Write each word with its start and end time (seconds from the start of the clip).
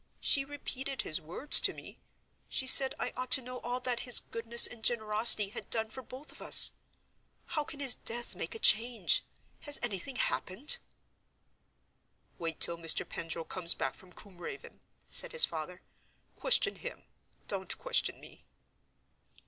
She 0.19 0.43
repeated 0.43 1.03
his 1.03 1.21
words 1.21 1.61
to 1.61 1.73
me; 1.75 1.99
she 2.49 2.65
said 2.65 2.95
I 2.99 3.13
ought 3.15 3.29
to 3.33 3.41
know 3.43 3.59
all 3.59 3.79
that 3.81 3.99
his 3.99 4.19
goodness 4.19 4.65
and 4.65 4.83
generosity 4.83 5.49
had 5.49 5.69
done 5.69 5.91
for 5.91 6.01
both 6.01 6.31
of 6.31 6.41
us. 6.41 6.71
How 7.45 7.63
can 7.63 7.79
his 7.79 7.93
death 7.93 8.35
make 8.35 8.55
a 8.55 8.57
change? 8.57 9.23
Has 9.59 9.77
anything 9.83 10.15
happened?" 10.15 10.79
"Wait 12.39 12.59
till 12.59 12.77
Mr. 12.79 13.07
Pendril 13.07 13.45
comes 13.45 13.75
back 13.75 13.93
from 13.93 14.11
Combe 14.11 14.39
Raven," 14.39 14.79
said 15.07 15.33
his 15.33 15.45
father. 15.45 15.83
"Question 16.35 16.77
him—don't 16.77 17.77
question 17.77 18.19
me." 18.19 18.43